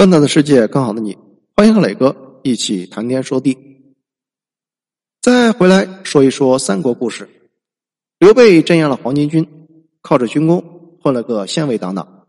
[0.00, 1.18] 更大的世界，更好的你，
[1.54, 3.58] 欢迎和磊哥一起谈天说地。
[5.20, 7.28] 再回来说一说三国故事。
[8.18, 9.46] 刘备镇压了黄巾军，
[10.00, 12.24] 靠着军功混了个县尉当当。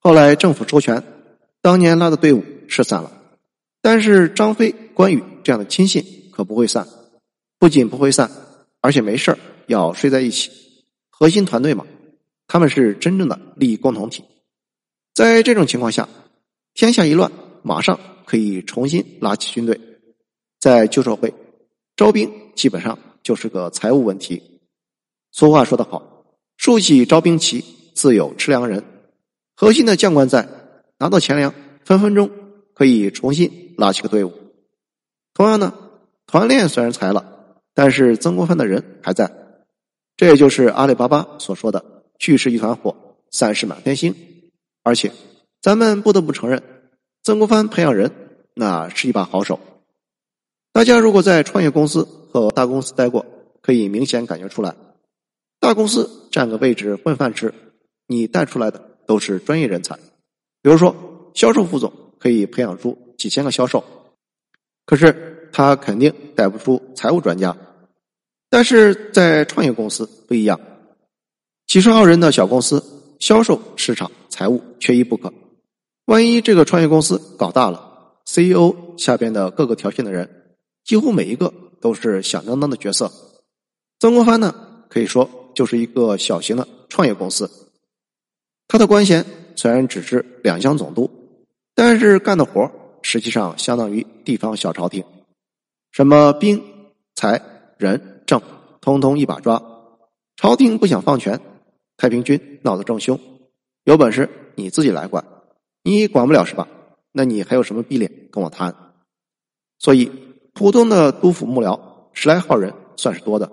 [0.00, 1.02] 后来政府收权，
[1.62, 3.10] 当年拉的队伍是散了，
[3.80, 6.86] 但是张飞、关羽这样的亲信可不会散，
[7.58, 8.30] 不仅不会散，
[8.82, 10.50] 而且没事要睡在一起。
[11.08, 11.86] 核心团队嘛，
[12.46, 14.22] 他们是真正的利益共同体。
[15.14, 16.06] 在这种情况下。
[16.76, 17.32] 天下一乱，
[17.62, 19.80] 马上可以重新拉起军队。
[20.60, 21.32] 在旧社会，
[21.96, 24.60] 招兵基本上就是个财务问题。
[25.32, 26.26] 俗话说得好
[26.58, 28.84] ：“竖起招兵旗，自有吃粮人。”
[29.56, 30.46] 核心的将官在，
[30.98, 32.30] 拿到钱粮，分分钟
[32.74, 34.34] 可以重新拉起个队伍。
[35.32, 35.72] 同样呢，
[36.26, 39.32] 团练虽然裁了，但是曾国藩的人还在。
[40.14, 44.14] 这也就是阿里巴巴所说的“聚是一团火，散是满天星”，
[44.84, 45.10] 而且。
[45.66, 46.62] 咱们不得不承认，
[47.24, 48.12] 曾国藩培养人
[48.54, 49.58] 那是一把好手。
[50.72, 53.26] 大家如果在创业公司和大公司待过，
[53.62, 54.76] 可以明显感觉出来，
[55.58, 57.52] 大公司占个位置混饭吃，
[58.06, 59.96] 你带出来的都是专业人才。
[60.62, 60.94] 比如说，
[61.34, 63.82] 销售副总可以培养出几千个销售，
[64.84, 67.56] 可是他肯定带不出财务专家。
[68.48, 70.60] 但是在创业公司不一样，
[71.66, 72.80] 几十号人的小公司，
[73.18, 75.34] 销售、市场、财务缺一不可。
[76.06, 80.54] 万一这个创业公司搞大了，CEO 下边的各个条线的人，
[80.84, 83.10] 几乎每一个都是响当当的角色。
[83.98, 84.54] 曾国藩呢，
[84.88, 87.50] 可以说就是一个小型的创业公司。
[88.68, 91.10] 他的官衔虽然只是两江总督，
[91.74, 92.70] 但是干的活
[93.02, 95.02] 实际上相当于地方小朝廷，
[95.90, 96.62] 什么兵、
[97.16, 97.42] 财、
[97.78, 98.40] 人、政，
[98.80, 99.60] 通通一把抓。
[100.36, 101.40] 朝廷不想放权，
[101.96, 103.18] 太平军闹得正凶，
[103.82, 105.24] 有本事你自己来管。
[105.86, 106.66] 你管不了是吧？
[107.12, 108.74] 那你还有什么逼脸跟我谈？
[109.78, 110.10] 所以
[110.52, 111.80] 普通的督府幕僚
[112.12, 113.52] 十来号人算是多的，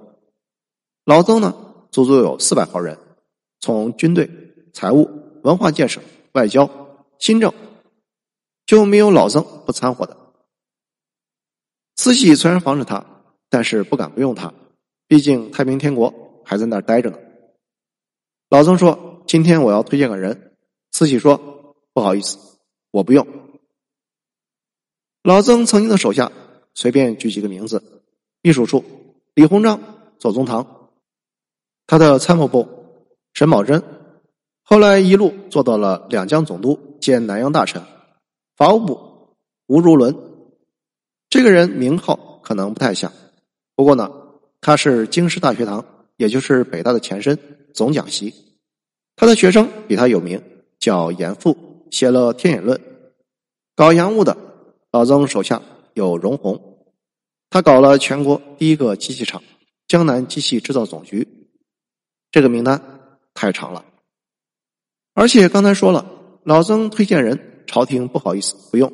[1.05, 1.55] 老曾呢
[1.91, 2.97] 足足有四百号人，
[3.59, 4.27] 从军队、
[4.73, 5.07] 财务、
[5.43, 6.67] 文化建设、外交、
[7.19, 7.53] 新政，
[8.65, 10.17] 就没有老曾不掺和的。
[11.97, 13.05] 慈禧虽然防着他，
[13.47, 14.51] 但是不敢不用他，
[15.07, 17.17] 毕竟太平天国还在那儿待着呢。
[18.49, 20.55] 老曾说：“今天我要推荐个人。”
[20.89, 21.51] 慈禧说。
[21.93, 22.37] 不好意思，
[22.91, 23.27] 我不用。
[25.21, 26.31] 老曾曾经的手下，
[26.73, 28.01] 随便举几个名字：
[28.41, 28.83] 秘书处
[29.35, 29.79] 李鸿章、
[30.19, 30.65] 左宗棠；
[31.85, 32.67] 他的参谋部
[33.33, 33.81] 沈葆桢，
[34.63, 37.81] 后来一路做到了两江总督兼南洋大臣；
[38.57, 39.35] 法务部
[39.67, 40.15] 吴如伦。
[41.29, 43.11] 这个人名号可能不太像，
[43.75, 44.11] 不过呢，
[44.61, 45.85] 他是京师大学堂，
[46.17, 47.37] 也就是北大的前身
[47.73, 48.33] 总讲席。
[49.15, 50.41] 他的学生比他有名，
[50.79, 51.55] 叫严复。
[51.93, 52.75] 写了《天演论》，
[53.75, 54.35] 搞洋务的
[54.91, 55.61] 老曾手下
[55.93, 56.87] 有荣鸿，
[57.51, 59.43] 他搞了全国第一个机器厂——
[59.87, 61.27] 江南机器制造总局。
[62.31, 62.81] 这个名单
[63.35, 63.85] 太长了，
[65.13, 66.03] 而且刚才说了，
[66.43, 68.91] 老曾推荐人，朝廷不好意思不用。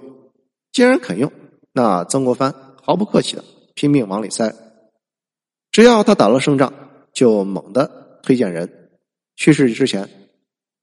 [0.74, 1.32] 既然肯用，
[1.72, 3.46] 那曾国藩毫不客气的
[3.76, 4.54] 拼命往里塞。
[5.72, 6.74] 只要他打了胜仗，
[7.14, 8.90] 就猛的推荐人。
[9.38, 10.09] 去世之前，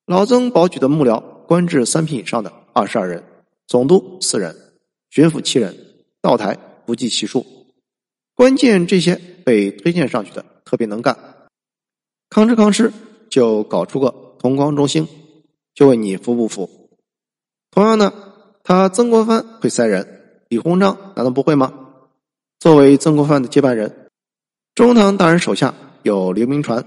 [0.07, 1.36] 老曾保举的幕僚。
[1.47, 3.23] 官至三品以上的二十二人，
[3.67, 4.55] 总督四人，
[5.11, 5.77] 巡抚七人，
[6.21, 7.47] 道台不计其数。
[8.35, 9.15] 关键这些
[9.45, 11.17] 被推荐上去的特别能干，
[12.29, 12.91] 吭哧吭哧
[13.31, 15.09] 就搞出个同光中兴，
[15.75, 16.91] 就问你服不服？
[17.71, 18.13] 同样呢，
[18.63, 21.73] 他曾国藩会塞人，李鸿章难道不会吗？
[22.59, 24.09] 作为曾国藩的接班人，
[24.75, 26.85] 中堂大人手下有刘铭传，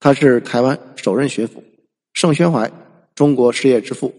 [0.00, 1.62] 他是台湾首任巡抚，
[2.14, 2.72] 盛宣怀。
[3.14, 4.14] 中国实业之父，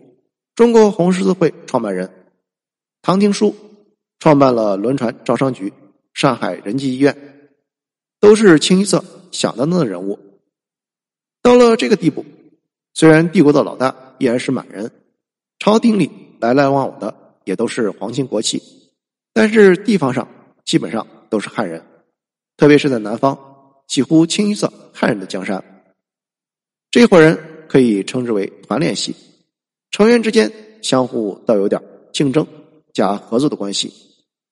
[0.55, 2.09] 中国红十字会创办人
[3.01, 3.53] 唐廷枢，
[4.19, 5.73] 创办了轮船招商局、
[6.13, 7.49] 上海仁济医院，
[8.19, 10.19] 都是清一色响当当的人物。
[11.41, 12.23] 到了这个地步，
[12.93, 14.91] 虽然帝国的老大依然是满人，
[15.57, 18.61] 朝廷里来来往往的也都是皇亲国戚，
[19.33, 20.27] 但是地方上
[20.63, 21.83] 基本上都是汉人，
[22.57, 23.37] 特别是在南方，
[23.87, 25.63] 几乎清一色汉人的江山。
[26.91, 27.52] 这伙人。
[27.73, 29.15] 可以称之为团练系，
[29.89, 30.53] 成员之间
[30.83, 31.81] 相互倒有点
[32.11, 32.45] 竞争
[32.93, 33.91] 加合作的关系。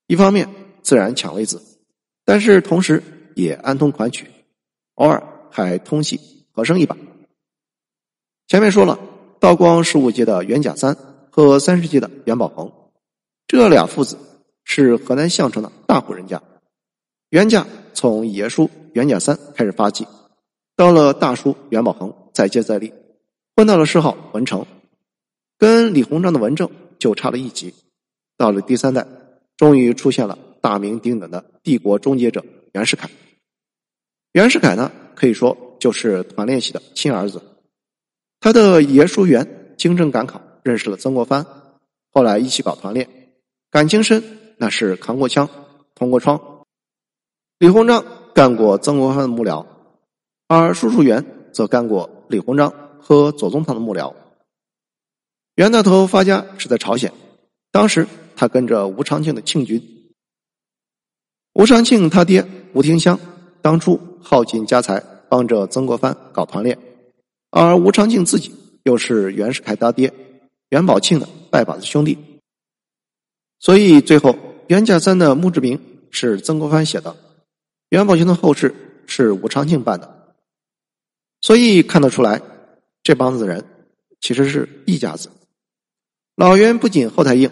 [0.08, 0.50] 一方面
[0.82, 1.62] 自然抢位子，
[2.26, 3.04] 但是同时
[3.36, 4.26] 也暗通款曲，
[4.96, 5.22] 偶尔
[5.52, 6.20] 还通气
[6.52, 6.98] 和声一把。
[8.48, 9.00] 前面说了，
[9.40, 10.98] 道光十五届的袁甲三
[11.30, 12.72] 和三十届的袁宝恒，
[13.46, 14.18] 这俩父子
[14.64, 16.42] 是河南项城的大户人家。
[17.30, 20.08] 袁家从爷叔袁甲三开始发迹，
[20.76, 22.92] 到了大叔袁宝恒再接再厉。
[23.62, 24.66] 混到了谥号文成，
[25.60, 26.68] 跟李鸿章的文正
[26.98, 27.72] 就差了一级。
[28.36, 29.06] 到了第三代，
[29.56, 32.44] 终于出现了大名鼎鼎的帝国终结者
[32.74, 33.08] 袁世凯。
[34.31, 37.40] 袁世凯呢，可以说就是团练系的亲儿子。
[38.40, 41.46] 他的爷叔元经政赶考，认识了曾国藩，
[42.12, 43.08] 后来一起搞团练，
[43.69, 44.24] 感情深，
[44.58, 45.48] 那是扛过枪，
[45.94, 46.63] 通过窗。
[47.60, 48.04] 李鸿章
[48.34, 49.63] 干过曾国藩的幕僚，
[50.48, 51.24] 而叔叔元
[51.54, 54.13] 则干过李鸿章和左宗棠的幕僚。
[55.56, 57.12] 袁大头发家是在朝鲜，
[57.71, 59.81] 当时他跟着吴长庆的庆军。
[61.53, 63.19] 吴长庆他爹吴廷香
[63.62, 66.77] 当初耗尽家财帮着曾国藩搞团练，
[67.50, 70.13] 而吴长庆自己又是袁世凯他爹
[70.69, 72.18] 袁宝庆的拜把子兄弟，
[73.59, 74.38] 所以最后
[74.68, 77.15] 袁家三的墓志铭是曾国藩写的，
[77.89, 78.74] 袁宝庆的后事
[79.06, 80.33] 是吴长庆办的，
[81.42, 82.42] 所以看得出来，
[83.03, 83.65] 这帮子人
[84.19, 85.30] 其实是一家子。
[86.36, 87.50] 老袁不仅后台硬，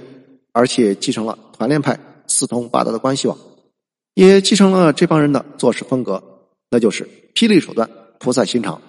[0.52, 3.38] 而且继承了团练派四通八达的关系网，
[4.14, 6.24] 也继承了这帮人的做事风格，
[6.70, 8.82] 那就是霹雳手段、菩萨心肠，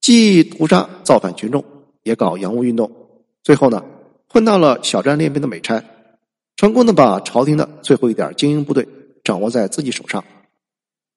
[0.00, 1.64] 既屠杀造反群众，
[2.02, 2.90] 也搞洋务运动，
[3.42, 3.84] 最后呢，
[4.28, 5.84] 混到了小站练兵的美差，
[6.56, 8.86] 成功的把朝廷的最后一点精英部队
[9.24, 10.24] 掌握在自己手上。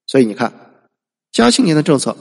[0.07, 0.53] 所以你看，
[1.31, 2.15] 嘉庆年的政策，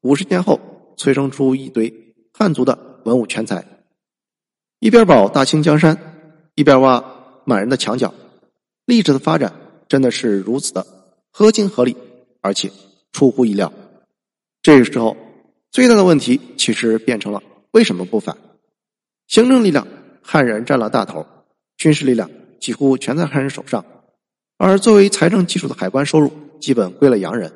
[0.00, 0.60] 五十年后
[0.98, 3.64] 催生出一堆汉族的文武全才。
[4.80, 5.96] 一边保大清江山，
[6.54, 7.02] 一边挖
[7.46, 8.12] 满人的墙角，
[8.84, 9.54] 历史的发展
[9.88, 10.86] 真的是如此的
[11.30, 11.96] 合情合理，
[12.42, 12.70] 而且
[13.12, 13.72] 出乎意料。
[14.60, 15.16] 这个时候，
[15.70, 18.36] 最大的问题其实变成了为什么不反？
[19.26, 19.86] 行政力量
[20.22, 21.26] 汉人占了大头，
[21.76, 22.30] 军事力量
[22.60, 23.84] 几乎全在汉人手上，
[24.56, 27.52] 而作为财政基础的海关收入基本归了洋人，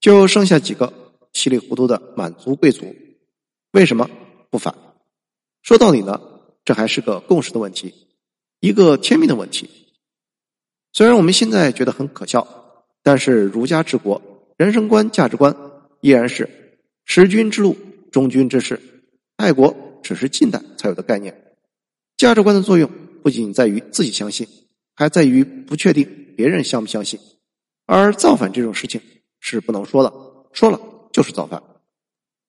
[0.00, 0.92] 就剩下几个
[1.34, 2.96] 稀里糊涂的满族贵族，
[3.72, 4.08] 为什么
[4.50, 4.74] 不反？
[5.62, 6.18] 说到底呢？
[6.64, 7.92] 这还是个共识的问题，
[8.60, 9.68] 一个天命的问题。
[10.94, 14.22] 虽然我们现在觉得很可笑，但是儒家治国
[14.56, 15.54] 人生观、价值观
[16.00, 17.76] 依然是识君之路、
[18.10, 18.80] 忠君之事。
[19.36, 21.54] 爱国只是近代才有的概念。
[22.16, 22.90] 价值观的作用
[23.22, 24.46] 不仅在于自己相信，
[24.94, 27.20] 还在于不确定别人相不相信。
[27.84, 29.02] 而造反这种事情
[29.40, 30.10] 是不能说的，
[30.52, 30.80] 说了
[31.14, 31.62] 就是造反。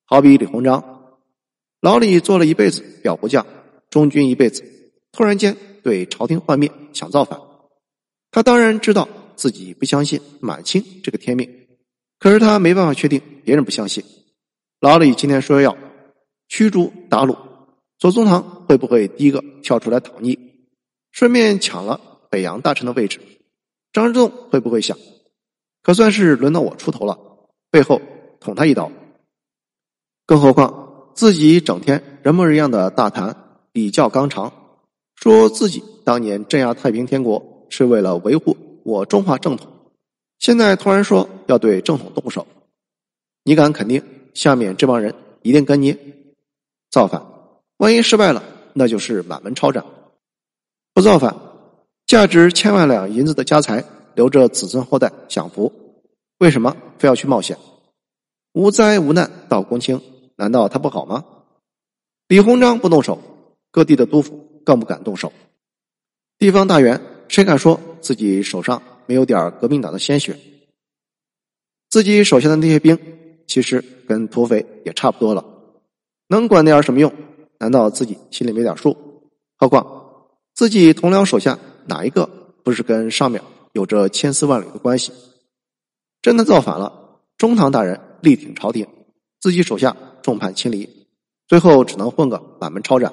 [0.04, 1.14] 好比李鸿章，
[1.80, 3.46] 老李做了一辈子表不将。
[3.90, 4.64] 忠君一辈子，
[5.12, 7.40] 突然间对朝廷幻灭，想造反。
[8.32, 11.68] 他当然知道自己不相信满清这个天命，
[12.18, 14.04] 可是他没办法确定别人不相信。
[14.80, 15.78] 老李今天说要
[16.48, 17.38] 驱逐鞑虏，
[17.98, 20.36] 左宗棠会不会第一个跳出来讨逆，
[21.12, 23.20] 顺便抢了北洋大臣的位置？
[23.92, 24.98] 张之洞会不会想，
[25.82, 27.16] 可算是轮到我出头了，
[27.70, 28.02] 背后
[28.46, 28.90] 捅他一刀？
[30.24, 33.36] 更何况自己整天人模人样的大谈。
[33.72, 34.50] 礼教纲常，
[35.16, 39.68] 说自己当年镇压太平天国是为了维护我中华正统，
[40.38, 42.46] 现在突然说要对正统动手，
[43.44, 44.02] 你敢肯定
[44.32, 45.94] 下面这帮人一定跟你
[46.90, 47.22] 造反？
[47.76, 48.42] 万一失败了，
[48.72, 49.84] 那就是满门抄斩；
[50.94, 51.36] 不造反，
[52.06, 53.84] 价值千万两银子的家财
[54.14, 55.70] 留着子孙后代享福，
[56.38, 57.58] 为什么非要去冒险？
[58.56, 60.00] 无灾无难到公卿，
[60.36, 61.22] 难道他不好吗？
[62.26, 63.20] 李鸿章不动手。
[63.70, 65.30] 各地的督府更不敢动手，
[66.38, 70.34] 地方大员谁敢说自己手上没有点革命党的鲜血？
[71.90, 72.98] 自己手下的那些兵，
[73.46, 75.44] 其实跟土匪也差不多了，
[76.28, 77.12] 能管点什么用？
[77.58, 78.96] 难道自己心里没点数？
[79.58, 79.84] 何况
[80.54, 82.26] 自己同僚手下哪一个
[82.64, 83.42] 不是跟上面
[83.74, 85.12] 有着千丝万缕的关系？
[86.22, 88.86] 真的造反了，中堂大人力挺朝廷，
[89.40, 91.06] 自己手下众叛亲离，
[91.48, 93.12] 最后只能混个满门抄斩。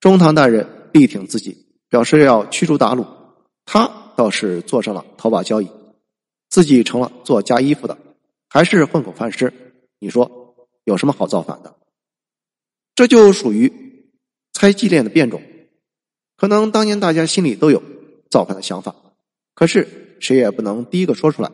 [0.00, 3.06] 中堂大人力挺自己，表示要驱逐鞑虏，
[3.64, 5.68] 他倒是坐上了淘宝交易，
[6.50, 7.96] 自己成了做加衣服的，
[8.48, 9.52] 还是混口饭吃。
[9.98, 11.74] 你说有什么好造反的？
[12.94, 13.72] 这就属于
[14.52, 15.42] 猜忌链的变种。
[16.36, 17.82] 可能当年大家心里都有
[18.28, 18.94] 造反的想法，
[19.54, 21.50] 可是谁也不能第一个说出来，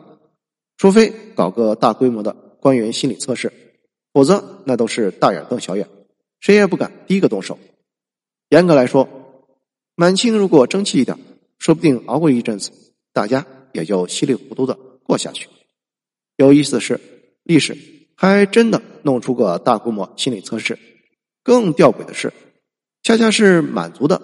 [0.81, 3.53] 除非搞个大规模的官员心理测试，
[4.13, 5.87] 否则那都是大眼瞪小眼，
[6.39, 7.59] 谁也不敢第一个动手。
[8.49, 9.07] 严格来说，
[9.93, 11.19] 满清如果争气一点，
[11.59, 12.71] 说不定熬过一阵子，
[13.13, 15.47] 大家也就稀里糊涂的过下去。
[16.35, 16.99] 有意思的是，
[17.43, 17.77] 历史
[18.15, 20.79] 还真的弄出个大规模心理测试。
[21.43, 22.33] 更吊诡的是，
[23.03, 24.19] 恰恰是满族的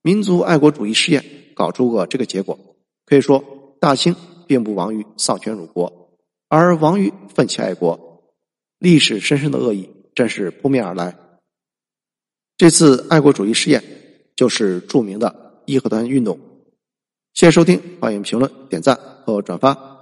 [0.00, 1.22] 民族爱国主义试验
[1.54, 2.58] 搞出个这个结果。
[3.04, 4.16] 可以说，大清
[4.50, 6.10] 并不亡于丧权辱国，
[6.48, 8.24] 而亡于奋起爱国。
[8.80, 11.16] 历史深深的恶意正是扑面而来。
[12.56, 13.80] 这次爱国主义试验
[14.34, 16.36] 就是著名的义和团运动。
[17.32, 19.99] 谢谢收听，欢迎评论、点赞和转发。